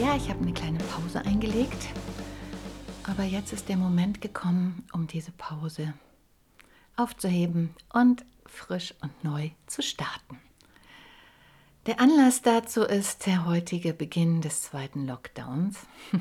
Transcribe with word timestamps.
Ja, 0.00 0.16
ich 0.16 0.30
habe 0.30 0.40
eine 0.40 0.54
kleine 0.54 0.78
Pause 0.78 1.24
eingelegt, 1.26 1.88
aber 3.06 3.22
jetzt 3.22 3.52
ist 3.52 3.68
der 3.68 3.76
Moment 3.76 4.22
gekommen, 4.22 4.84
um 4.92 5.06
diese 5.06 5.30
Pause 5.32 5.92
aufzuheben 6.96 7.74
und 7.92 8.24
frisch 8.46 8.94
und 9.02 9.22
neu 9.22 9.50
zu 9.66 9.82
starten. 9.82 10.40
Der 11.84 12.00
Anlass 12.00 12.40
dazu 12.40 12.82
ist 12.82 13.26
der 13.26 13.44
heutige 13.44 13.92
Beginn 13.92 14.40
des 14.40 14.62
zweiten 14.62 15.06
Lockdowns. 15.06 15.86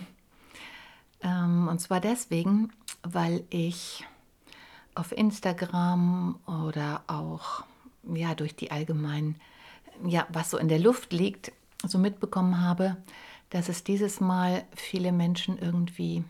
Ähm, 1.22 1.68
und 1.68 1.80
zwar 1.82 2.00
deswegen, 2.00 2.72
weil 3.04 3.44
ich 3.50 4.06
auf 4.96 5.12
Instagram 5.12 6.40
oder 6.48 7.04
auch 7.08 7.66
ja, 8.14 8.36
durch 8.36 8.56
die 8.56 8.72
allgemeinen, 8.72 9.36
ja, 10.06 10.26
was 10.30 10.50
so 10.50 10.58
in 10.58 10.70
der 10.70 10.80
Luft 10.80 11.12
liegt, 11.12 11.52
so 11.86 11.98
mitbekommen 11.98 12.62
habe, 12.62 12.98
dass 13.50 13.70
es 13.70 13.84
dieses 13.84 14.20
Mal 14.20 14.64
viele 14.76 15.12
Menschen 15.12 15.58
irgendwie 15.58 16.24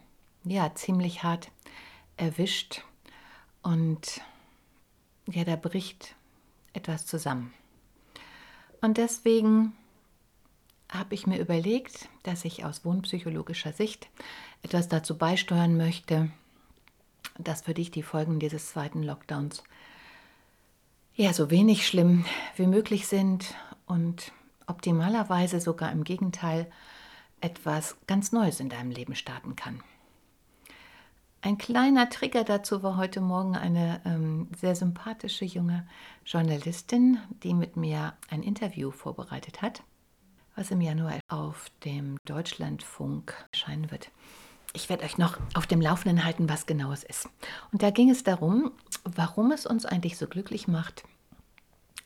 ja, 0.44 0.74
ziemlich 0.76 1.24
hart 1.24 1.52
erwischt 2.18 2.84
und 3.62 4.22
ja, 5.28 5.44
da 5.44 5.56
bricht 5.56 6.16
etwas 6.74 7.06
zusammen. 7.06 7.54
Und 8.82 8.98
deswegen 8.98 9.74
habe 10.90 11.14
ich 11.14 11.28
mir 11.28 11.40
überlegt, 11.40 12.10
dass 12.24 12.46
ich 12.46 12.66
aus 12.66 12.86
wohnpsychologischer 12.86 13.74
Sicht 13.74 14.10
etwas 14.64 14.88
dazu 14.88 15.18
beisteuern 15.18 15.78
möchte, 15.78 16.32
dass 17.38 17.62
für 17.62 17.74
dich 17.74 17.92
die 17.92 18.04
Folgen 18.04 18.40
dieses 18.40 18.72
zweiten 18.72 19.04
Lockdowns 19.04 19.64
ja 21.16 21.34
so 21.34 21.52
wenig 21.52 21.86
schlimm 21.86 22.26
wie 22.56 22.68
möglich 22.68 23.08
sind 23.08 23.56
und 23.86 24.32
optimalerweise 24.70 25.60
sogar 25.60 25.92
im 25.92 26.04
Gegenteil 26.04 26.68
etwas 27.42 27.98
ganz 28.08 28.32
Neues 28.32 28.60
in 28.60 28.70
deinem 28.70 28.92
Leben 28.92 29.16
starten 29.16 29.56
kann. 29.56 29.82
Ein 31.42 31.58
kleiner 31.58 32.10
Trigger 32.10 32.44
dazu 32.44 32.84
war 32.84 32.98
heute 32.98 33.22
Morgen 33.22 33.56
eine 33.56 34.02
ähm, 34.04 34.50
sehr 34.60 34.76
sympathische 34.76 35.46
junge 35.46 35.88
Journalistin, 36.26 37.18
die 37.44 37.54
mit 37.54 37.78
mir 37.78 38.14
ein 38.30 38.44
Interview 38.44 38.92
vorbereitet 38.92 39.62
hat, 39.62 39.82
was 40.58 40.70
im 40.70 40.82
Januar 40.82 41.20
auf 41.30 41.72
dem 41.86 42.18
Deutschlandfunk 42.26 43.34
erscheinen 43.54 43.90
wird. 43.90 44.12
Ich 44.74 44.90
werde 44.90 45.06
euch 45.06 45.18
noch 45.18 45.38
auf 45.54 45.66
dem 45.66 45.80
Laufenden 45.80 46.26
halten, 46.26 46.50
was 46.50 46.66
genau 46.66 46.92
es 46.92 47.04
ist. 47.04 47.30
Und 47.72 47.84
da 47.84 47.90
ging 47.90 48.10
es 48.10 48.24
darum, 48.24 48.72
warum 49.06 49.52
es 49.54 49.66
uns 49.66 49.86
eigentlich 49.86 50.18
so 50.18 50.28
glücklich 50.28 50.68
macht, 50.68 51.04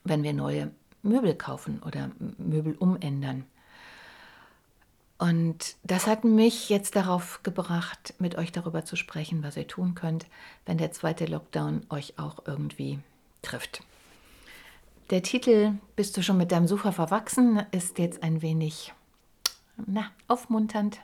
wenn 0.03 0.21
wir 0.21 0.33
neue 0.33 0.71
Möbel 1.03 1.35
kaufen 1.35 1.81
oder 1.83 2.11
Möbel 2.37 2.75
umändern. 2.75 3.45
Und 5.19 5.75
das 5.83 6.07
hat 6.07 6.23
mich 6.23 6.69
jetzt 6.69 6.95
darauf 6.95 7.41
gebracht, 7.43 8.13
mit 8.19 8.35
euch 8.35 8.51
darüber 8.51 8.83
zu 8.83 8.95
sprechen, 8.95 9.43
was 9.43 9.55
ihr 9.55 9.67
tun 9.67 9.95
könnt, 9.95 10.25
wenn 10.65 10.77
der 10.77 10.91
zweite 10.91 11.25
Lockdown 11.25 11.85
euch 11.89 12.17
auch 12.17 12.39
irgendwie 12.45 12.99
trifft. 13.41 13.83
Der 15.11 15.21
Titel 15.21 15.73
Bist 15.95 16.17
du 16.17 16.23
schon 16.23 16.37
mit 16.37 16.51
deinem 16.51 16.67
Sofa 16.67 16.91
verwachsen 16.91 17.61
ist 17.71 17.99
jetzt 17.99 18.23
ein 18.23 18.41
wenig 18.41 18.93
na, 19.85 20.11
aufmunternd 20.27 20.99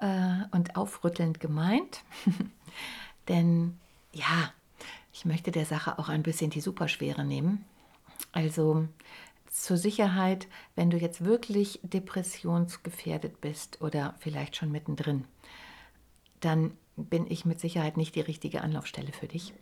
äh, 0.00 0.44
und 0.52 0.76
aufrüttelnd 0.76 1.40
gemeint. 1.40 2.02
Denn 3.28 3.78
ja, 4.12 4.52
ich 5.12 5.24
möchte 5.24 5.50
der 5.50 5.66
Sache 5.66 5.98
auch 5.98 6.08
ein 6.08 6.22
bisschen 6.22 6.50
die 6.50 6.60
Superschwere 6.60 7.24
nehmen. 7.24 7.64
Also 8.32 8.88
zur 9.50 9.76
Sicherheit, 9.76 10.46
wenn 10.76 10.90
du 10.90 10.96
jetzt 10.96 11.24
wirklich 11.24 11.80
depressionsgefährdet 11.82 13.40
bist 13.40 13.80
oder 13.80 14.14
vielleicht 14.18 14.56
schon 14.56 14.70
mittendrin, 14.70 15.24
dann 16.40 16.72
bin 16.96 17.26
ich 17.30 17.44
mit 17.44 17.60
Sicherheit 17.60 17.96
nicht 17.96 18.14
die 18.14 18.20
richtige 18.20 18.62
Anlaufstelle 18.62 19.12
für 19.12 19.28
dich. 19.28 19.54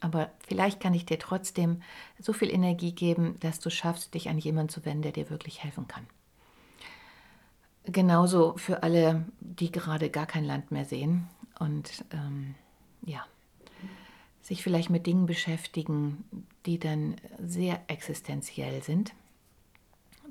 Aber 0.00 0.30
vielleicht 0.46 0.80
kann 0.80 0.94
ich 0.94 1.06
dir 1.06 1.18
trotzdem 1.18 1.82
so 2.18 2.32
viel 2.32 2.50
Energie 2.50 2.92
geben, 2.92 3.38
dass 3.40 3.60
du 3.60 3.70
schaffst, 3.70 4.14
dich 4.14 4.28
an 4.28 4.38
jemanden 4.38 4.70
zu 4.70 4.84
wenden, 4.84 5.02
der 5.02 5.12
dir 5.12 5.30
wirklich 5.30 5.62
helfen 5.62 5.86
kann. 5.86 6.06
Genauso 7.84 8.56
für 8.56 8.82
alle, 8.82 9.26
die 9.40 9.70
gerade 9.70 10.10
gar 10.10 10.26
kein 10.26 10.44
Land 10.44 10.70
mehr 10.70 10.84
sehen 10.84 11.28
und 11.58 12.04
ähm, 12.12 12.54
ja, 13.02 13.24
sich 14.42 14.62
vielleicht 14.62 14.90
mit 14.90 15.06
Dingen 15.06 15.26
beschäftigen, 15.26 16.24
die 16.66 16.78
dann 16.78 17.16
sehr 17.38 17.80
existenziell 17.88 18.82
sind 18.82 19.14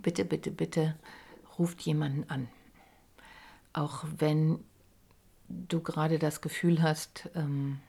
bitte, 0.02 0.26
bitte, 0.26 0.52
bitte 0.52 0.96
ruft 1.58 1.82
jemanden 1.82 2.30
an. 2.30 2.48
Auch 3.74 4.04
wenn 4.18 4.64
du 5.48 5.82
gerade 5.82 6.20
das 6.20 6.42
Gefühl 6.42 6.82
hast, 6.82 7.30
ähm, 7.36 7.80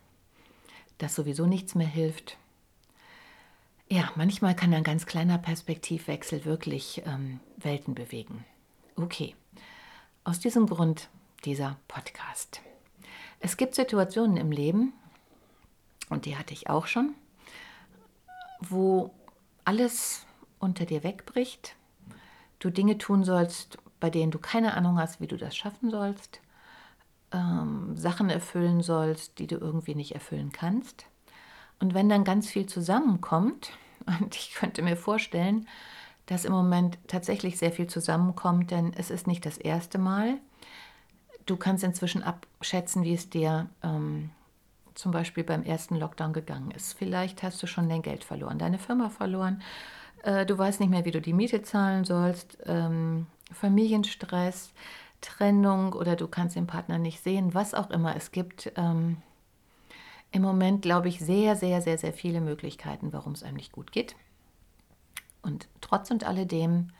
dass 0.98 1.14
sowieso 1.14 1.46
nichts 1.46 1.74
mehr 1.74 1.86
hilft. 1.86 2.36
Ja, 3.88 4.10
manchmal 4.16 4.54
kann 4.54 4.72
ein 4.72 4.84
ganz 4.84 5.06
kleiner 5.06 5.38
Perspektivwechsel 5.38 6.44
wirklich 6.44 7.02
ähm, 7.04 7.40
Welten 7.56 7.94
bewegen. 7.94 8.44
Okay, 8.96 9.34
aus 10.24 10.40
diesem 10.40 10.66
Grund 10.66 11.08
dieser 11.44 11.76
Podcast. 11.88 12.60
Es 13.40 13.56
gibt 13.56 13.74
Situationen 13.74 14.36
im 14.36 14.52
Leben, 14.52 14.92
und 16.08 16.26
die 16.26 16.36
hatte 16.36 16.54
ich 16.54 16.68
auch 16.68 16.86
schon, 16.86 17.14
wo 18.60 19.12
alles 19.64 20.26
unter 20.58 20.84
dir 20.86 21.02
wegbricht, 21.02 21.76
du 22.58 22.70
Dinge 22.70 22.98
tun 22.98 23.24
sollst, 23.24 23.78
bei 24.00 24.10
denen 24.10 24.30
du 24.30 24.38
keine 24.38 24.74
Ahnung 24.74 24.98
hast, 24.98 25.20
wie 25.20 25.26
du 25.26 25.36
das 25.36 25.56
schaffen 25.56 25.90
sollst, 25.90 26.40
ähm, 27.32 27.96
Sachen 27.96 28.30
erfüllen 28.30 28.82
sollst, 28.82 29.38
die 29.38 29.46
du 29.46 29.56
irgendwie 29.56 29.94
nicht 29.94 30.14
erfüllen 30.14 30.52
kannst. 30.52 31.06
Und 31.80 31.94
wenn 31.94 32.08
dann 32.08 32.24
ganz 32.24 32.48
viel 32.48 32.66
zusammenkommt, 32.66 33.70
und 34.20 34.34
ich 34.36 34.54
könnte 34.54 34.82
mir 34.82 34.96
vorstellen, 34.96 35.66
dass 36.26 36.44
im 36.44 36.52
Moment 36.52 36.98
tatsächlich 37.08 37.58
sehr 37.58 37.72
viel 37.72 37.88
zusammenkommt, 37.88 38.70
denn 38.70 38.92
es 38.96 39.10
ist 39.10 39.26
nicht 39.26 39.44
das 39.44 39.58
erste 39.58 39.98
Mal. 39.98 40.38
Du 41.46 41.56
kannst 41.56 41.82
inzwischen 41.82 42.22
abschätzen, 42.22 43.02
wie 43.02 43.14
es 43.14 43.28
dir 43.28 43.68
ähm, 43.82 44.30
zum 44.94 45.12
Beispiel 45.12 45.44
beim 45.44 45.62
ersten 45.62 45.96
Lockdown 45.96 46.32
gegangen 46.32 46.70
ist. 46.70 46.92
Vielleicht 46.94 47.42
hast 47.42 47.62
du 47.62 47.66
schon 47.66 47.88
dein 47.88 48.02
Geld 48.02 48.24
verloren, 48.24 48.58
deine 48.58 48.78
Firma 48.78 49.08
verloren 49.08 49.62
äh, 50.22 50.46
du 50.46 50.56
weißt 50.56 50.80
nicht 50.80 50.90
mehr, 50.90 51.04
wie 51.04 51.10
du 51.10 51.20
die 51.20 51.32
Miete 51.32 51.62
zahlen 51.62 52.04
sollst, 52.04 52.58
ähm, 52.66 53.26
Familienstress, 53.52 54.72
Trennung 55.20 55.92
oder 55.92 56.16
du 56.16 56.26
kannst 56.26 56.56
den 56.56 56.66
Partner 56.66 56.98
nicht 56.98 57.22
sehen, 57.22 57.54
was 57.54 57.74
auch 57.74 57.90
immer. 57.90 58.16
Es 58.16 58.32
gibt 58.32 58.72
ähm, 58.76 59.18
im 60.30 60.42
Moment, 60.42 60.82
glaube 60.82 61.08
ich, 61.08 61.20
sehr, 61.20 61.56
sehr, 61.56 61.82
sehr, 61.82 61.98
sehr 61.98 62.12
viele 62.12 62.40
Möglichkeiten, 62.40 63.12
warum 63.12 63.32
es 63.32 63.42
einem 63.42 63.56
nicht 63.56 63.72
gut 63.72 63.92
geht. 63.92 64.16
Und 65.42 65.68
trotz 65.80 66.10
und 66.10 66.24
alledem 66.24 66.90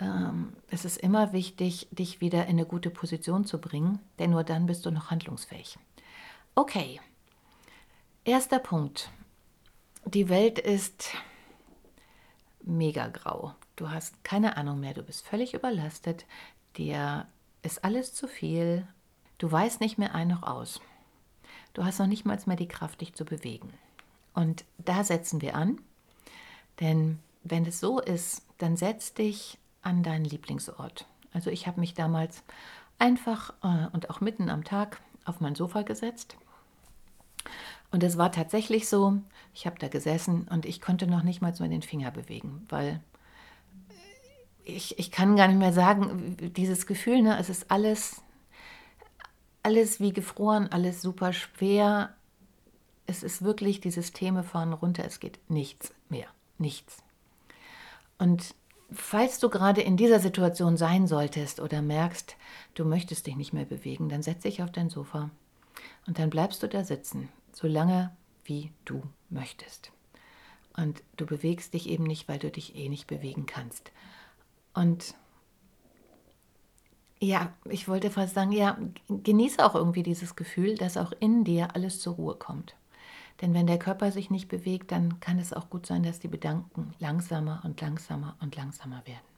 ähm, 0.00 0.54
ist 0.70 0.84
es 0.84 0.96
immer 0.96 1.32
wichtig, 1.32 1.88
dich 1.90 2.20
wieder 2.20 2.44
in 2.44 2.50
eine 2.50 2.66
gute 2.66 2.90
Position 2.90 3.44
zu 3.44 3.60
bringen, 3.60 3.98
denn 4.18 4.30
nur 4.30 4.44
dann 4.44 4.66
bist 4.66 4.86
du 4.86 4.90
noch 4.90 5.10
handlungsfähig. 5.10 5.78
Okay, 6.54 7.00
erster 8.24 8.58
Punkt. 8.58 9.10
Die 10.06 10.28
Welt 10.28 10.58
ist 10.58 11.10
mega 12.62 13.08
grau. 13.08 13.54
Du 13.76 13.90
hast 13.90 14.22
keine 14.24 14.56
Ahnung 14.56 14.80
mehr, 14.80 14.94
du 14.94 15.02
bist 15.02 15.26
völlig 15.26 15.54
überlastet, 15.54 16.24
dir 16.76 17.26
ist 17.62 17.84
alles 17.84 18.14
zu 18.14 18.28
viel. 18.28 18.86
Du 19.38 19.50
weißt 19.50 19.80
nicht 19.80 19.98
mehr 19.98 20.14
ein 20.14 20.28
noch 20.28 20.42
aus. 20.42 20.80
Du 21.72 21.84
hast 21.84 21.98
noch 21.98 22.06
nicht 22.06 22.24
mal 22.24 22.38
mehr 22.46 22.56
die 22.56 22.68
Kraft, 22.68 23.00
dich 23.00 23.14
zu 23.14 23.24
bewegen. 23.24 23.72
Und 24.32 24.64
da 24.78 25.04
setzen 25.04 25.40
wir 25.40 25.54
an, 25.54 25.80
denn 26.80 27.18
wenn 27.42 27.66
es 27.66 27.80
so 27.80 28.00
ist, 28.00 28.42
dann 28.58 28.76
setz 28.76 29.14
dich 29.14 29.58
an 29.82 30.02
deinen 30.02 30.24
Lieblingsort. 30.24 31.06
Also 31.32 31.50
ich 31.50 31.66
habe 31.66 31.80
mich 31.80 31.94
damals 31.94 32.42
einfach 32.98 33.52
äh, 33.62 33.88
und 33.92 34.08
auch 34.10 34.20
mitten 34.20 34.48
am 34.48 34.64
Tag 34.64 35.00
auf 35.24 35.40
mein 35.40 35.54
Sofa 35.54 35.82
gesetzt. 35.82 36.36
Und 37.90 38.02
es 38.02 38.18
war 38.18 38.32
tatsächlich 38.32 38.88
so, 38.88 39.18
ich 39.52 39.66
habe 39.66 39.78
da 39.78 39.88
gesessen 39.88 40.48
und 40.50 40.66
ich 40.66 40.80
konnte 40.80 41.06
noch 41.06 41.22
nicht 41.22 41.40
mal 41.40 41.54
so 41.54 41.66
den 41.66 41.82
Finger 41.82 42.10
bewegen, 42.10 42.66
weil 42.68 43.00
ich, 44.64 44.98
ich 44.98 45.10
kann 45.10 45.36
gar 45.36 45.48
nicht 45.48 45.58
mehr 45.58 45.72
sagen, 45.72 46.36
dieses 46.56 46.86
Gefühl, 46.86 47.22
ne, 47.22 47.38
es 47.38 47.48
ist 47.48 47.70
alles, 47.70 48.22
alles 49.62 50.00
wie 50.00 50.12
gefroren, 50.12 50.68
alles 50.70 51.02
super 51.02 51.32
schwer. 51.32 52.14
Es 53.06 53.22
ist 53.22 53.42
wirklich 53.42 53.80
die 53.80 53.90
Systeme 53.90 54.42
fahren 54.42 54.72
runter, 54.72 55.04
es 55.04 55.20
geht 55.20 55.38
nichts 55.48 55.92
mehr, 56.08 56.26
nichts. 56.58 57.02
Und 58.18 58.54
falls 58.90 59.38
du 59.38 59.50
gerade 59.50 59.82
in 59.82 59.96
dieser 59.96 60.20
Situation 60.20 60.76
sein 60.76 61.06
solltest 61.06 61.60
oder 61.60 61.82
merkst, 61.82 62.36
du 62.74 62.84
möchtest 62.84 63.26
dich 63.26 63.36
nicht 63.36 63.52
mehr 63.52 63.66
bewegen, 63.66 64.08
dann 64.08 64.22
setz 64.22 64.42
dich 64.42 64.62
auf 64.62 64.72
dein 64.72 64.88
Sofa 64.88 65.30
und 66.06 66.18
dann 66.18 66.30
bleibst 66.30 66.62
du 66.62 66.68
da 66.68 66.84
sitzen, 66.84 67.28
so 67.54 67.66
lange 67.66 68.14
wie 68.44 68.72
du 68.84 69.02
möchtest. 69.30 69.92
Und 70.76 71.02
du 71.16 71.26
bewegst 71.26 71.74
dich 71.74 71.88
eben 71.88 72.04
nicht, 72.04 72.28
weil 72.28 72.38
du 72.38 72.50
dich 72.50 72.74
eh 72.76 72.88
nicht 72.88 73.06
bewegen 73.06 73.46
kannst. 73.46 73.92
Und 74.74 75.14
ja, 77.20 77.52
ich 77.64 77.88
wollte 77.88 78.10
fast 78.10 78.34
sagen, 78.34 78.52
ja, 78.52 78.76
genieße 79.08 79.64
auch 79.64 79.74
irgendwie 79.74 80.02
dieses 80.02 80.36
Gefühl, 80.36 80.76
dass 80.76 80.96
auch 80.96 81.12
in 81.20 81.44
dir 81.44 81.74
alles 81.74 82.00
zur 82.00 82.14
Ruhe 82.14 82.34
kommt. 82.34 82.74
Denn 83.40 83.54
wenn 83.54 83.66
der 83.66 83.78
Körper 83.78 84.12
sich 84.12 84.30
nicht 84.30 84.48
bewegt, 84.48 84.92
dann 84.92 85.20
kann 85.20 85.38
es 85.38 85.52
auch 85.52 85.70
gut 85.70 85.86
sein, 85.86 86.02
dass 86.02 86.20
die 86.20 86.30
Gedanken 86.30 86.94
langsamer 86.98 87.62
und 87.64 87.80
langsamer 87.80 88.36
und 88.40 88.56
langsamer 88.56 89.06
werden. 89.06 89.34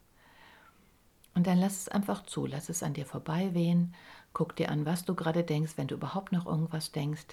Und 1.33 1.45
dann 1.45 1.59
lass 1.59 1.81
es 1.81 1.89
einfach 1.89 2.25
zu, 2.25 2.45
lass 2.47 2.67
es 2.67 2.81
an 2.81 2.93
dir 2.93 3.05
vorbei 3.05 3.53
wehen, 3.53 3.93
guck 4.33 4.55
dir 4.55 4.69
an, 4.69 4.85
was 4.85 5.05
du 5.05 5.13
gerade 5.13 5.43
denkst, 5.43 5.73
wenn 5.75 5.87
du 5.87 5.95
überhaupt 5.95 6.31
noch 6.31 6.47
irgendwas 6.47 6.91
denkst. 6.91 7.27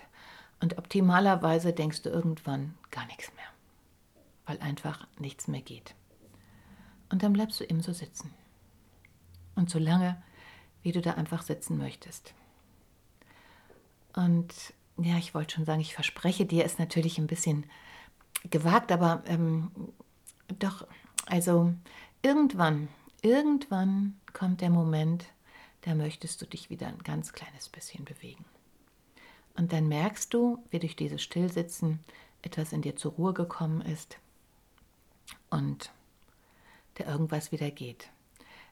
Und 0.61 0.79
optimalerweise 0.79 1.73
denkst 1.73 2.03
du 2.03 2.11
irgendwann 2.11 2.75
gar 2.91 3.06
nichts 3.06 3.33
mehr, 3.35 3.45
weil 4.47 4.59
einfach 4.61 5.06
nichts 5.19 5.49
mehr 5.49 5.62
geht. 5.62 5.95
Und 7.11 7.23
dann 7.23 7.33
bleibst 7.33 7.61
du 7.61 7.65
eben 7.65 7.83
so 7.83 7.93
sitzen. 7.93 8.33
Und 9.55 9.71
so 9.71 9.79
lange, 9.79 10.23
wie 10.83 10.93
du 10.93 11.01
da 11.01 11.12
einfach 11.12 11.43
sitzen 11.43 11.79
möchtest. 11.79 12.35
Und 14.15 14.53
ja, 14.97 15.17
ich 15.19 15.35
wollte 15.35 15.55
schon 15.55 15.65
sagen, 15.65 15.81
ich 15.81 15.95
verspreche 15.95 16.47
dir, 16.47 16.65
ist 16.65 16.79
natürlich 16.79 17.19
ein 17.19 17.27
bisschen 17.27 17.67
gewagt, 18.50 18.93
aber 18.93 19.23
ähm, 19.27 19.71
doch, 20.59 20.87
also 21.27 21.75
irgendwann, 22.23 22.89
irgendwann 23.23 24.19
kommt 24.33 24.61
der 24.61 24.71
Moment, 24.71 25.27
da 25.83 25.95
möchtest 25.95 26.41
du 26.41 26.47
dich 26.47 26.71
wieder 26.71 26.87
ein 26.87 26.99
ganz 26.99 27.33
kleines 27.33 27.69
bisschen 27.69 28.05
bewegen. 28.05 28.45
Und 29.56 29.73
dann 29.73 29.89
merkst 29.89 30.35
du, 30.35 30.62
wie 30.71 30.79
durch 30.79 30.97
dieses 30.97 31.23
Stillsitzen 31.23 32.01
etwas 32.43 32.73
in 32.73 32.83
dir 32.83 32.97
zur 32.97 33.12
Ruhe 33.12 33.33
gekommen 33.33 33.81
ist 33.81 34.19
und 35.51 35.91
der 36.99 37.06
irgendwas 37.06 37.53
wieder 37.53 37.71
geht. 37.71 38.09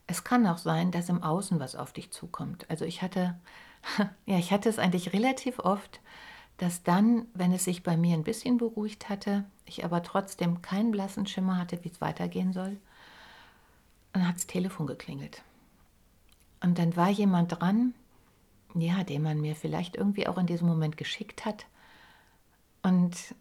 Es 0.07 0.25
kann 0.25 0.47
auch 0.47 0.59
sein, 0.59 0.91
dass 0.91 1.09
im 1.09 1.23
Außen 1.23 1.61
was 1.61 1.77
auf 1.77 1.93
dich 1.93 2.11
zukommt. 2.11 2.69
Also 2.69 2.85
ich 2.85 3.03
hatte 3.03 3.37
Ja, 4.27 4.39
ich 4.39 4.53
hatte 4.53 4.69
es 4.69 4.79
eigentlich 4.79 5.13
relativ 5.13 5.59
oft, 5.59 6.01
dass 6.59 6.83
dann, 6.83 7.27
wenn 7.35 7.53
es 7.53 7.65
sich 7.65 7.83
bei 7.83 7.97
mir 7.97 8.15
ein 8.15 8.25
bisschen 8.25 8.59
beruhigt 8.59 9.09
hatte, 9.09 9.45
ich 9.67 9.85
aber 9.85 10.03
trotzdem 10.03 10.63
keinen 10.63 10.93
blassen 10.93 11.27
Schimmer 11.27 11.59
hatte, 11.59 11.83
wie 11.83 11.89
es 11.89 12.01
weitergehen 12.01 12.53
soll, 12.53 12.77
dann 14.13 14.29
hat 14.29 14.37
das 14.37 14.47
Telefon 14.47 14.87
geklingelt. 14.87 15.43
Und 16.61 16.79
dann 16.79 16.95
war 16.97 17.09
jemand 17.09 17.61
dran, 17.61 17.95
ja, 18.75 19.05
den 19.05 19.23
man 19.23 19.41
mir 19.41 19.55
vielleicht 19.55 19.97
irgendwie 19.97 20.27
auch 20.27 20.39
in 20.39 20.47
diesem 20.47 20.69
Moment 20.69 20.97
geschickt 20.97 21.45
hat 21.45 21.67
und 22.83 23.35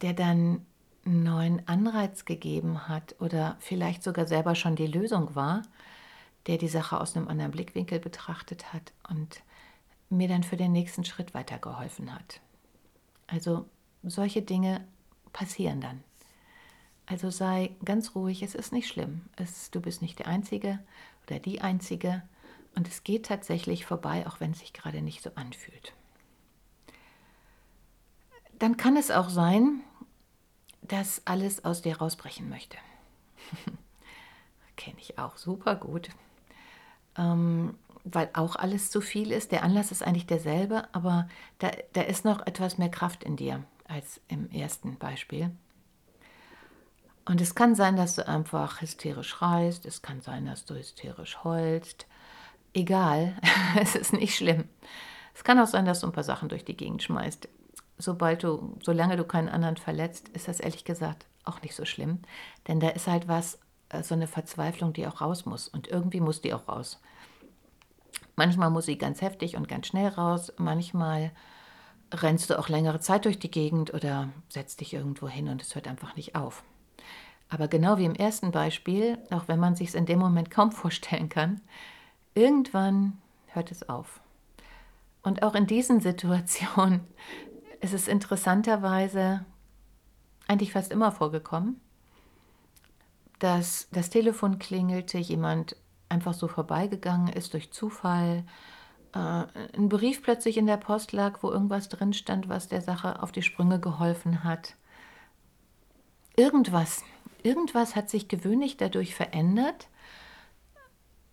der 0.00 0.12
dann 0.12 0.64
einen 1.04 1.22
neuen 1.22 1.68
Anreiz 1.68 2.24
gegeben 2.24 2.88
hat 2.88 3.14
oder 3.20 3.56
vielleicht 3.60 4.02
sogar 4.02 4.26
selber 4.26 4.54
schon 4.54 4.76
die 4.76 4.86
Lösung 4.86 5.34
war, 5.34 5.62
der 6.46 6.58
die 6.58 6.68
Sache 6.68 7.00
aus 7.00 7.16
einem 7.16 7.28
anderen 7.28 7.52
Blickwinkel 7.52 8.00
betrachtet 8.00 8.72
hat 8.72 8.92
und 9.08 9.42
mir 10.10 10.28
dann 10.28 10.42
für 10.42 10.56
den 10.56 10.72
nächsten 10.72 11.04
Schritt 11.04 11.34
weitergeholfen 11.34 12.14
hat. 12.14 12.40
Also 13.26 13.66
solche 14.02 14.42
Dinge 14.42 14.86
passieren 15.32 15.80
dann. 15.80 16.02
Also 17.06 17.30
sei 17.30 17.74
ganz 17.84 18.14
ruhig, 18.14 18.42
es 18.42 18.54
ist 18.54 18.72
nicht 18.72 18.88
schlimm. 18.88 19.22
Es, 19.36 19.70
du 19.70 19.80
bist 19.80 20.00
nicht 20.00 20.18
der 20.18 20.28
Einzige 20.28 20.78
oder 21.26 21.38
die 21.38 21.60
Einzige 21.60 22.22
und 22.74 22.88
es 22.88 23.04
geht 23.04 23.26
tatsächlich 23.26 23.86
vorbei, 23.86 24.26
auch 24.26 24.40
wenn 24.40 24.52
es 24.52 24.60
sich 24.60 24.72
gerade 24.72 25.02
nicht 25.02 25.22
so 25.22 25.30
anfühlt. 25.34 25.92
Dann 28.58 28.76
kann 28.76 28.96
es 28.96 29.10
auch 29.10 29.28
sein, 29.28 29.80
dass 30.82 31.22
alles 31.26 31.64
aus 31.64 31.82
dir 31.82 31.98
rausbrechen 31.98 32.48
möchte. 32.48 32.76
Kenne 34.76 34.98
ich 34.98 35.18
auch 35.18 35.36
super 35.36 35.76
gut. 35.76 36.10
Ähm, 37.16 37.76
weil 38.04 38.28
auch 38.34 38.56
alles 38.56 38.90
zu 38.90 39.00
viel 39.00 39.32
ist. 39.32 39.50
Der 39.50 39.64
Anlass 39.64 39.90
ist 39.90 40.02
eigentlich 40.02 40.26
derselbe, 40.26 40.86
aber 40.92 41.28
da, 41.58 41.70
da 41.94 42.02
ist 42.02 42.24
noch 42.24 42.46
etwas 42.46 42.76
mehr 42.76 42.90
Kraft 42.90 43.24
in 43.24 43.36
dir 43.36 43.64
als 43.88 44.20
im 44.28 44.50
ersten 44.50 44.98
Beispiel. 44.98 45.50
Und 47.24 47.40
es 47.40 47.54
kann 47.54 47.74
sein, 47.74 47.96
dass 47.96 48.16
du 48.16 48.28
einfach 48.28 48.82
hysterisch 48.82 49.28
schreist, 49.28 49.86
es 49.86 50.02
kann 50.02 50.20
sein, 50.20 50.44
dass 50.44 50.66
du 50.66 50.74
hysterisch 50.74 51.42
heulst. 51.42 52.06
Egal, 52.74 53.36
es 53.80 53.94
ist 53.94 54.12
nicht 54.12 54.36
schlimm. 54.36 54.64
Es 55.34 55.44
kann 55.44 55.58
auch 55.58 55.66
sein, 55.66 55.86
dass 55.86 56.00
du 56.00 56.06
ein 56.06 56.12
paar 56.12 56.24
Sachen 56.24 56.48
durch 56.48 56.64
die 56.64 56.76
Gegend 56.76 57.02
schmeißt. 57.02 57.48
Sobald 57.96 58.42
du, 58.42 58.76
solange 58.82 59.16
du 59.16 59.24
keinen 59.24 59.48
anderen 59.48 59.76
verletzt, 59.76 60.28
ist 60.30 60.48
das 60.48 60.60
ehrlich 60.60 60.84
gesagt 60.84 61.26
auch 61.44 61.62
nicht 61.62 61.74
so 61.74 61.84
schlimm. 61.84 62.20
Denn 62.66 62.80
da 62.80 62.88
ist 62.88 63.06
halt 63.06 63.28
was, 63.28 63.58
äh, 63.90 64.02
so 64.02 64.14
eine 64.14 64.26
Verzweiflung, 64.26 64.92
die 64.92 65.06
auch 65.06 65.20
raus 65.20 65.46
muss. 65.46 65.68
Und 65.68 65.88
irgendwie 65.88 66.20
muss 66.20 66.40
die 66.40 66.52
auch 66.52 66.68
raus. 66.68 67.00
Manchmal 68.36 68.70
muss 68.70 68.86
sie 68.86 68.98
ganz 68.98 69.22
heftig 69.22 69.56
und 69.56 69.68
ganz 69.68 69.86
schnell 69.86 70.08
raus, 70.08 70.52
manchmal 70.56 71.30
rennst 72.12 72.50
du 72.50 72.58
auch 72.58 72.68
längere 72.68 73.00
Zeit 73.00 73.24
durch 73.24 73.38
die 73.38 73.50
Gegend 73.50 73.94
oder 73.94 74.28
setzt 74.48 74.80
dich 74.80 74.94
irgendwo 74.94 75.28
hin 75.28 75.48
und 75.48 75.62
es 75.62 75.74
hört 75.74 75.86
einfach 75.88 76.16
nicht 76.16 76.34
auf. 76.34 76.64
Aber 77.48 77.68
genau 77.68 77.98
wie 77.98 78.04
im 78.04 78.14
ersten 78.14 78.50
Beispiel, 78.50 79.18
auch 79.30 79.46
wenn 79.46 79.60
man 79.60 79.76
sich 79.76 79.88
es 79.88 79.94
in 79.94 80.06
dem 80.06 80.18
Moment 80.18 80.50
kaum 80.50 80.72
vorstellen 80.72 81.28
kann, 81.28 81.60
irgendwann 82.34 83.18
hört 83.46 83.70
es 83.70 83.88
auf. 83.88 84.20
Und 85.22 85.42
auch 85.42 85.54
in 85.54 85.66
diesen 85.66 86.00
Situationen 86.00 87.00
ist 87.80 87.94
es 87.94 88.08
interessanterweise 88.08 89.44
eigentlich 90.46 90.72
fast 90.72 90.92
immer 90.92 91.12
vorgekommen, 91.12 91.80
dass 93.38 93.88
das 93.92 94.10
Telefon 94.10 94.58
klingelte, 94.58 95.18
jemand 95.18 95.76
einfach 96.08 96.34
so 96.34 96.48
vorbeigegangen 96.48 97.28
ist 97.28 97.54
durch 97.54 97.72
Zufall, 97.72 98.44
äh, 99.14 99.18
ein 99.18 99.88
Brief 99.88 100.22
plötzlich 100.22 100.56
in 100.56 100.66
der 100.66 100.76
Post 100.76 101.12
lag, 101.12 101.42
wo 101.42 101.50
irgendwas 101.50 101.88
drin 101.88 102.12
stand, 102.12 102.48
was 102.48 102.68
der 102.68 102.82
Sache 102.82 103.22
auf 103.22 103.32
die 103.32 103.42
Sprünge 103.42 103.80
geholfen 103.80 104.44
hat. 104.44 104.76
Irgendwas, 106.36 107.04
irgendwas 107.42 107.96
hat 107.96 108.10
sich 108.10 108.28
gewöhnlich 108.28 108.76
dadurch 108.76 109.14
verändert. 109.14 109.88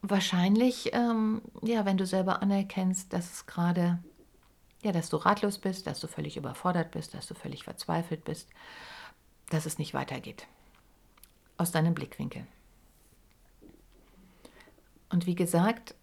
Wahrscheinlich, 0.01 0.93
ähm, 0.93 1.41
ja, 1.61 1.85
wenn 1.85 1.97
du 1.97 2.05
selber 2.05 2.41
anerkennst, 2.41 3.13
dass 3.13 3.31
es 3.31 3.45
gerade, 3.45 3.99
ja, 4.81 4.91
dass 4.91 5.09
du 5.09 5.17
ratlos 5.17 5.59
bist, 5.59 5.85
dass 5.85 5.99
du 5.99 6.07
völlig 6.07 6.37
überfordert 6.37 6.91
bist, 6.91 7.13
dass 7.13 7.27
du 7.27 7.35
völlig 7.35 7.63
verzweifelt 7.63 8.23
bist, 8.23 8.49
dass 9.49 9.67
es 9.67 9.77
nicht 9.77 9.93
weitergeht. 9.93 10.47
Aus 11.57 11.71
deinem 11.71 11.93
Blickwinkel. 11.93 12.47
Und 15.09 15.27
wie 15.27 15.35
gesagt, 15.35 15.93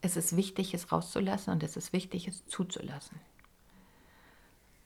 es 0.00 0.16
ist 0.16 0.36
wichtig, 0.36 0.74
es 0.74 0.90
rauszulassen 0.90 1.52
und 1.52 1.62
es 1.62 1.76
ist 1.76 1.92
wichtig, 1.92 2.26
es 2.26 2.44
zuzulassen. 2.46 3.20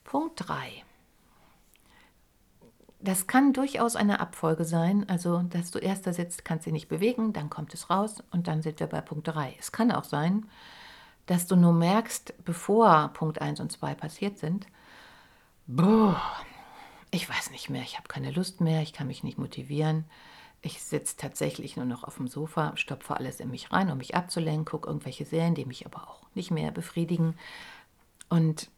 Punkt 0.03 0.47
3. 0.47 0.83
Das 3.01 3.27
kann 3.27 3.53
durchaus 3.53 3.95
eine 3.95 4.19
Abfolge 4.19 4.65
sein, 4.65 5.07
also 5.07 5.41
dass 5.43 5.71
du 5.71 5.79
erst 5.79 6.05
da 6.05 6.13
sitzt, 6.13 6.43
kannst 6.43 6.65
dich 6.65 6.73
nicht 6.73 6.89
bewegen, 6.89 7.31
dann 7.31 7.49
kommt 7.49 7.73
es 7.73 7.89
raus 7.89 8.21
und 8.31 8.47
dann 8.47 8.61
sind 8.61 8.79
wir 8.81 8.87
bei 8.87 9.01
Punkt 9.01 9.27
3. 9.27 9.55
Es 9.57 9.71
kann 9.71 9.91
auch 9.91 10.03
sein, 10.03 10.45
dass 11.25 11.47
du 11.47 11.55
nur 11.55 11.73
merkst, 11.73 12.33
bevor 12.43 13.09
Punkt 13.13 13.41
1 13.41 13.61
und 13.61 13.71
2 13.71 13.95
passiert 13.95 14.37
sind, 14.37 14.67
boah, 15.65 16.21
ich 17.11 17.29
weiß 17.29 17.51
nicht 17.51 17.69
mehr, 17.69 17.83
ich 17.83 17.97
habe 17.97 18.09
keine 18.09 18.31
Lust 18.31 18.59
mehr, 18.59 18.81
ich 18.81 18.91
kann 18.91 19.07
mich 19.07 19.23
nicht 19.23 19.37
motivieren, 19.37 20.05
Ich 20.61 20.81
sitze 20.81 21.15
tatsächlich 21.15 21.77
nur 21.77 21.85
noch 21.85 22.03
auf 22.03 22.17
dem 22.17 22.27
Sofa, 22.27 22.75
stopfe 22.75 23.15
alles 23.15 23.39
in 23.39 23.49
mich 23.49 23.71
rein, 23.71 23.89
um 23.91 23.97
mich 23.97 24.15
abzulenken, 24.15 24.65
gucke 24.65 24.89
irgendwelche 24.89 25.23
Serien, 25.23 25.55
die 25.55 25.65
mich 25.65 25.85
aber 25.85 26.09
auch 26.09 26.23
nicht 26.35 26.51
mehr 26.51 26.71
befriedigen. 26.71 27.35
Und 28.27 28.69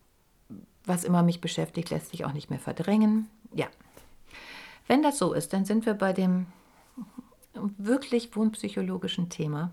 was 0.85 1.03
immer 1.03 1.23
mich 1.23 1.41
beschäftigt, 1.41 1.89
lässt 1.89 2.11
sich 2.11 2.23
auch 2.23 2.33
nicht 2.33 2.51
mehr 2.51 2.59
verdrängen. 2.59 3.27
Ja, 3.53 3.67
wenn 4.91 5.03
das 5.03 5.19
so 5.19 5.31
ist, 5.31 5.53
dann 5.53 5.63
sind 5.63 5.85
wir 5.85 5.93
bei 5.93 6.11
dem 6.11 6.47
wirklich 7.77 8.35
wohnpsychologischen 8.35 9.29
Thema. 9.29 9.71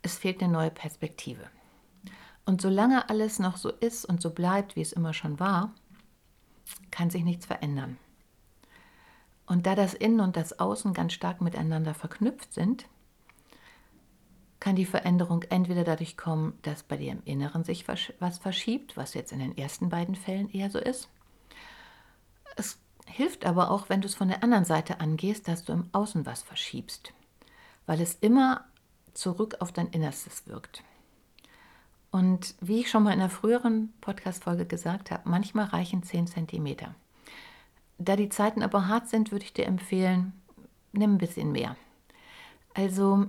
Es 0.00 0.16
fehlt 0.16 0.42
eine 0.42 0.50
neue 0.50 0.70
Perspektive. 0.70 1.42
Und 2.46 2.62
solange 2.62 3.10
alles 3.10 3.38
noch 3.38 3.58
so 3.58 3.68
ist 3.68 4.06
und 4.06 4.22
so 4.22 4.30
bleibt, 4.30 4.76
wie 4.76 4.80
es 4.80 4.94
immer 4.94 5.12
schon 5.12 5.38
war, 5.38 5.74
kann 6.90 7.10
sich 7.10 7.22
nichts 7.22 7.44
verändern. 7.44 7.98
Und 9.44 9.66
da 9.66 9.74
das 9.74 9.92
Innen 9.92 10.20
und 10.20 10.34
das 10.34 10.58
Außen 10.58 10.94
ganz 10.94 11.12
stark 11.12 11.42
miteinander 11.42 11.92
verknüpft 11.92 12.54
sind, 12.54 12.86
kann 14.58 14.74
die 14.74 14.86
Veränderung 14.86 15.42
entweder 15.50 15.84
dadurch 15.84 16.16
kommen, 16.16 16.58
dass 16.62 16.82
bei 16.82 16.96
dir 16.96 17.12
im 17.12 17.22
Inneren 17.26 17.62
sich 17.62 17.84
was 17.86 18.38
verschiebt, 18.38 18.96
was 18.96 19.12
jetzt 19.12 19.32
in 19.32 19.38
den 19.40 19.58
ersten 19.58 19.90
beiden 19.90 20.14
Fällen 20.14 20.48
eher 20.48 20.70
so 20.70 20.78
ist. 20.78 21.10
Es 22.56 22.78
hilft 23.08 23.44
aber 23.44 23.70
auch, 23.70 23.88
wenn 23.88 24.00
du 24.00 24.06
es 24.06 24.14
von 24.14 24.28
der 24.28 24.42
anderen 24.42 24.64
Seite 24.64 25.00
angehst, 25.00 25.48
dass 25.48 25.64
du 25.64 25.72
im 25.72 25.88
Außen 25.92 26.26
was 26.26 26.42
verschiebst, 26.42 27.12
weil 27.86 28.00
es 28.00 28.14
immer 28.20 28.64
zurück 29.14 29.56
auf 29.60 29.72
dein 29.72 29.88
Innerstes 29.88 30.46
wirkt. 30.46 30.82
Und 32.10 32.54
wie 32.60 32.80
ich 32.80 32.90
schon 32.90 33.02
mal 33.02 33.12
in 33.12 33.20
einer 33.20 33.30
früheren 33.30 33.92
Podcast-Folge 34.00 34.64
gesagt 34.64 35.10
habe, 35.10 35.28
manchmal 35.28 35.66
reichen 35.66 36.02
10 36.02 36.26
Zentimeter. 36.26 36.94
Da 37.98 38.16
die 38.16 38.28
Zeiten 38.28 38.62
aber 38.62 38.86
hart 38.86 39.08
sind, 39.08 39.32
würde 39.32 39.44
ich 39.44 39.52
dir 39.52 39.66
empfehlen, 39.66 40.32
nimm 40.92 41.14
ein 41.14 41.18
bisschen 41.18 41.52
mehr. 41.52 41.76
Also, 42.74 43.26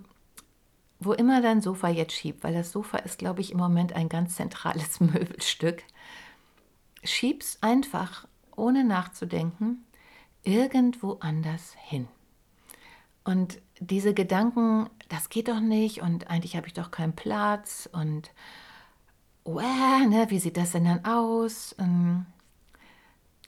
wo 1.00 1.14
immer 1.14 1.42
dein 1.42 1.62
Sofa 1.62 1.90
jetzt 1.90 2.14
schiebt, 2.14 2.44
weil 2.44 2.54
das 2.54 2.72
Sofa 2.72 3.00
ist, 3.00 3.18
glaube 3.18 3.42
ich, 3.42 3.52
im 3.52 3.58
Moment 3.58 3.94
ein 3.94 4.10
ganz 4.10 4.36
zentrales 4.36 5.00
Möbelstück, 5.00 5.84
schieb's 7.04 7.58
einfach, 7.62 8.28
ohne 8.60 8.84
nachzudenken, 8.84 9.86
irgendwo 10.44 11.14
anders 11.20 11.76
hin. 11.80 12.08
Und 13.24 13.62
diese 13.80 14.14
Gedanken, 14.14 14.90
das 15.08 15.30
geht 15.30 15.48
doch 15.48 15.60
nicht 15.60 16.02
und 16.02 16.30
eigentlich 16.30 16.56
habe 16.56 16.68
ich 16.68 16.74
doch 16.74 16.92
keinen 16.92 17.16
Platz 17.16 17.90
und 17.92 18.32
well, 19.46 20.08
ne, 20.08 20.26
wie 20.30 20.40
sieht 20.40 20.58
das 20.58 20.72
denn 20.72 20.86
dann 20.86 21.06
aus? 21.06 21.76
Ähm, 21.80 22.26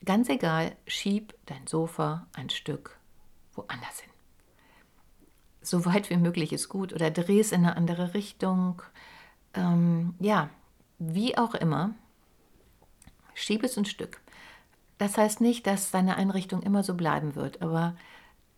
ganz 0.05 0.29
egal, 0.29 0.75
schieb 0.87 1.33
dein 1.45 1.67
Sofa 1.67 2.27
ein 2.33 2.49
Stück 2.49 2.97
woanders 3.53 3.99
hin. 3.99 4.11
So 5.61 5.85
weit 5.85 6.09
wie 6.09 6.17
möglich 6.17 6.53
ist 6.53 6.69
gut 6.69 6.93
oder 6.93 7.11
dreh 7.11 7.39
es 7.39 7.51
in 7.51 7.65
eine 7.65 7.75
andere 7.75 8.13
Richtung. 8.13 8.81
Ähm, 9.53 10.15
ja, 10.19 10.49
wie 10.97 11.37
auch 11.37 11.53
immer, 11.53 11.93
schieb 13.33 13.63
es 13.63 13.77
ein 13.77 13.85
Stück. 13.85 14.21
Das 15.01 15.17
heißt 15.17 15.41
nicht, 15.41 15.65
dass 15.65 15.89
deine 15.89 16.15
Einrichtung 16.15 16.61
immer 16.61 16.83
so 16.83 16.93
bleiben 16.93 17.33
wird, 17.33 17.63
aber 17.63 17.95